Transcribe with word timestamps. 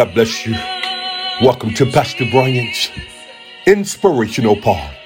God 0.00 0.14
bless 0.14 0.46
you. 0.46 0.54
Welcome 1.46 1.74
to 1.74 1.84
Pastor 1.84 2.24
Bryant's 2.30 2.88
inspirational 3.66 4.56
part. 4.56 4.96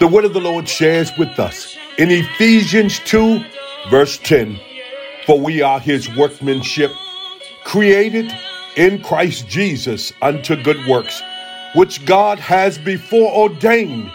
The 0.00 0.08
word 0.08 0.24
of 0.24 0.34
the 0.34 0.40
Lord 0.40 0.68
shares 0.68 1.12
with 1.16 1.38
us 1.38 1.76
in 1.96 2.10
Ephesians 2.10 2.98
2, 3.04 3.40
verse 3.88 4.18
10 4.18 4.58
For 5.26 5.38
we 5.38 5.62
are 5.62 5.78
his 5.78 6.12
workmanship, 6.16 6.90
created 7.62 8.32
in 8.76 9.00
Christ 9.00 9.46
Jesus 9.46 10.12
unto 10.20 10.60
good 10.60 10.88
works, 10.88 11.22
which 11.76 12.04
God 12.04 12.40
has 12.40 12.78
before 12.78 13.32
ordained 13.32 14.10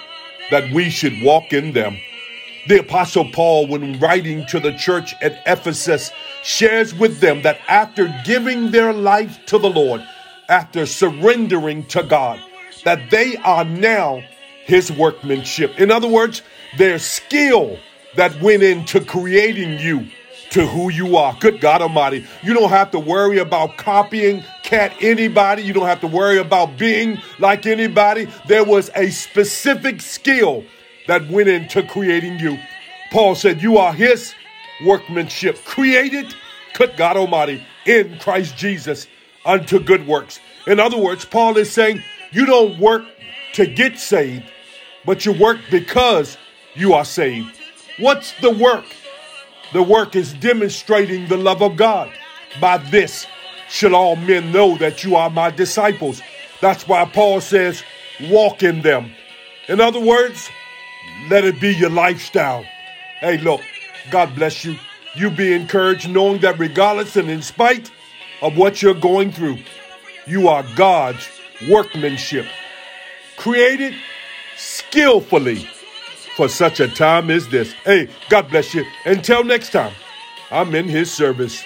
that 0.52 0.70
we 0.74 0.90
should 0.90 1.24
walk 1.24 1.54
in 1.54 1.72
them. 1.72 1.96
The 2.68 2.82
Apostle 2.82 3.32
Paul, 3.32 3.68
when 3.68 3.98
writing 4.02 4.46
to 4.48 4.60
the 4.60 4.74
church 4.74 5.16
at 5.22 5.42
Ephesus, 5.46 6.12
shares 6.44 6.94
with 6.94 7.22
them 7.22 7.44
that 7.44 7.62
after 7.70 8.14
giving 8.26 8.72
their 8.72 8.92
life 8.92 9.40
to 9.46 9.58
the 9.58 9.70
Lord, 9.70 10.06
after 10.50 10.86
surrendering 10.86 11.86
to 11.88 12.04
God, 12.04 12.40
that 12.84 13.10
they 13.12 13.36
are 13.38 13.66
now 13.66 14.22
his 14.66 14.92
workmanship. 14.92 15.80
In 15.80 15.92
other 15.92 16.08
words, 16.08 16.42
their 16.78 17.00
skill 17.00 17.78
that 18.16 18.40
went 18.42 18.64
into 18.64 19.00
creating 19.02 19.80
you 19.80 20.08
to 20.52 20.66
who 20.66 20.90
you 20.90 21.18
are. 21.18 21.36
Good 21.40 21.60
God 21.60 21.82
Almighty. 21.82 22.26
You 22.44 22.54
don't 22.54 22.70
have 22.70 22.92
to 22.92 23.00
worry 23.00 23.40
about 23.40 23.78
copying 23.78 24.44
cat 24.64 24.94
anybody. 25.02 25.62
You 25.62 25.74
don't 25.74 25.88
have 25.88 26.02
to 26.02 26.08
worry 26.08 26.38
about 26.38 26.78
being 26.78 27.22
like 27.40 27.66
anybody. 27.66 28.28
There 28.48 28.64
was 28.64 28.90
a 28.96 29.10
specific 29.10 30.02
skill 30.02 30.64
that 31.08 31.30
went 31.30 31.50
into 31.50 31.84
creating 31.84 32.40
you. 32.40 32.58
Paul 33.12 33.36
said, 33.36 33.62
You 33.62 33.78
are 33.78 33.94
his 33.94 34.34
workmanship, 34.86 35.64
created, 35.66 36.34
good 36.74 36.96
God 36.98 37.18
Almighty, 37.18 37.66
in 37.86 38.18
Christ 38.20 38.56
Jesus 38.58 39.08
unto 39.48 39.80
good 39.80 40.06
works. 40.06 40.40
In 40.68 40.80
other 40.80 40.98
words, 40.98 41.26
Paul 41.26 41.58
is 41.58 41.72
saying, 41.72 42.04
You 42.32 42.46
don't 42.46 42.78
work 42.80 43.04
to 43.54 43.66
get 43.66 43.98
saved, 43.98 44.44
but 45.06 45.26
you 45.26 45.32
work 45.32 45.60
because 45.72 46.38
you 46.76 46.94
are 46.94 47.06
saved. 47.06 47.58
What's 47.98 48.40
the 48.42 48.52
work? 48.52 48.86
The 49.74 49.82
work 49.82 50.16
is 50.16 50.34
demonstrating 50.34 51.28
the 51.28 51.38
love 51.38 51.64
of 51.64 51.78
God. 51.78 52.12
By 52.62 52.78
this 52.78 53.26
shall 53.70 53.96
all 53.96 54.16
men 54.16 54.52
know 54.52 54.78
that 54.78 55.04
you 55.04 55.16
are 55.16 55.30
my 55.30 55.50
disciples. 55.50 56.22
That's 56.62 56.88
why 56.88 57.06
Paul 57.06 57.42
says, 57.42 57.82
Walk 58.30 58.64
in 58.64 58.82
them. 58.82 59.12
In 59.68 59.80
other 59.80 60.00
words, 60.00 60.50
let 61.30 61.44
it 61.44 61.60
be 61.60 61.74
your 61.74 61.90
lifestyle. 61.90 62.64
Hey, 63.20 63.38
look, 63.38 63.62
God 64.12 64.34
bless 64.36 64.66
you. 64.66 64.76
You 65.16 65.30
be 65.30 65.54
encouraged 65.54 66.10
knowing 66.10 66.42
that 66.42 66.60
regardless 66.60 67.16
and 67.16 67.30
in 67.30 67.42
spite 67.42 67.92
of 68.42 68.58
what 68.58 68.82
you're 68.82 68.94
going 68.94 69.32
through, 69.32 69.58
you 70.26 70.48
are 70.48 70.66
God's 70.76 71.28
workmanship, 71.70 72.46
created 73.38 73.94
skillfully 74.56 75.68
for 76.36 76.48
such 76.48 76.80
a 76.80 76.88
time 76.88 77.30
as 77.30 77.48
this. 77.50 77.72
Hey, 77.86 78.10
God 78.30 78.50
bless 78.50 78.74
you. 78.74 78.86
Until 79.06 79.44
next 79.44 79.72
time, 79.72 79.94
I'm 80.52 80.76
in 80.76 80.88
His 80.88 81.12
service. 81.12 81.64